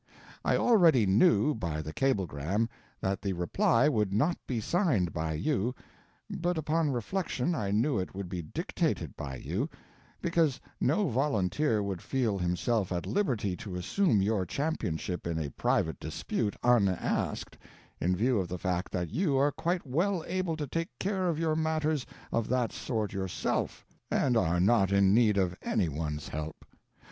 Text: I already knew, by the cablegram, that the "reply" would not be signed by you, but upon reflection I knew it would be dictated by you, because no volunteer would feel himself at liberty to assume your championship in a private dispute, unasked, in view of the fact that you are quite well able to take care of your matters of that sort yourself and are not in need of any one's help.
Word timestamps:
I 0.43 0.57
already 0.57 1.05
knew, 1.05 1.53
by 1.53 1.83
the 1.83 1.93
cablegram, 1.93 2.67
that 3.01 3.21
the 3.21 3.33
"reply" 3.33 3.87
would 3.87 4.11
not 4.11 4.35
be 4.47 4.59
signed 4.59 5.13
by 5.13 5.33
you, 5.33 5.75
but 6.27 6.57
upon 6.57 6.89
reflection 6.89 7.53
I 7.53 7.69
knew 7.69 7.99
it 7.99 8.15
would 8.15 8.27
be 8.27 8.41
dictated 8.41 9.15
by 9.15 9.35
you, 9.35 9.69
because 10.19 10.59
no 10.79 11.07
volunteer 11.09 11.83
would 11.83 12.01
feel 12.01 12.39
himself 12.39 12.91
at 12.91 13.05
liberty 13.05 13.55
to 13.57 13.75
assume 13.75 14.23
your 14.23 14.43
championship 14.43 15.27
in 15.27 15.37
a 15.37 15.51
private 15.51 15.99
dispute, 15.99 16.55
unasked, 16.63 17.55
in 17.99 18.15
view 18.15 18.39
of 18.39 18.47
the 18.47 18.57
fact 18.57 18.91
that 18.93 19.11
you 19.11 19.37
are 19.37 19.51
quite 19.51 19.85
well 19.85 20.23
able 20.25 20.57
to 20.57 20.65
take 20.65 20.97
care 20.97 21.29
of 21.29 21.37
your 21.37 21.55
matters 21.55 22.07
of 22.31 22.49
that 22.49 22.71
sort 22.71 23.13
yourself 23.13 23.85
and 24.09 24.35
are 24.35 24.59
not 24.59 24.91
in 24.91 25.13
need 25.13 25.37
of 25.37 25.55
any 25.61 25.87
one's 25.89 26.29
help. 26.29 26.65